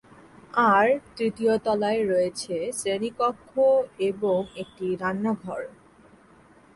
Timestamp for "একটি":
4.55-4.85